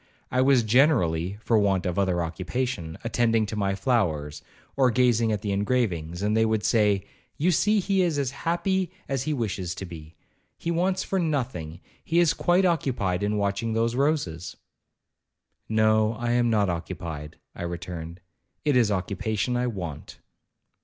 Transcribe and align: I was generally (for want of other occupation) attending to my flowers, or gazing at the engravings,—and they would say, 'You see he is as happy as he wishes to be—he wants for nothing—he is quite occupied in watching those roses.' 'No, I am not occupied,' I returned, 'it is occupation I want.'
I 0.31 0.41
was 0.41 0.63
generally 0.63 1.37
(for 1.41 1.59
want 1.59 1.85
of 1.85 1.99
other 1.99 2.23
occupation) 2.23 2.97
attending 3.03 3.45
to 3.45 3.55
my 3.55 3.75
flowers, 3.75 4.41
or 4.75 4.89
gazing 4.89 5.31
at 5.31 5.43
the 5.43 5.51
engravings,—and 5.51 6.35
they 6.35 6.43
would 6.43 6.63
say, 6.63 7.03
'You 7.37 7.51
see 7.51 7.79
he 7.79 8.01
is 8.01 8.17
as 8.17 8.31
happy 8.31 8.91
as 9.07 9.21
he 9.21 9.33
wishes 9.35 9.75
to 9.75 9.85
be—he 9.85 10.71
wants 10.71 11.03
for 11.03 11.19
nothing—he 11.19 12.17
is 12.19 12.33
quite 12.33 12.65
occupied 12.65 13.21
in 13.21 13.37
watching 13.37 13.73
those 13.73 13.93
roses.' 13.93 14.57
'No, 15.69 16.13
I 16.13 16.31
am 16.31 16.49
not 16.49 16.67
occupied,' 16.67 17.37
I 17.53 17.61
returned, 17.61 18.21
'it 18.65 18.75
is 18.75 18.89
occupation 18.91 19.55
I 19.55 19.67
want.' 19.67 20.17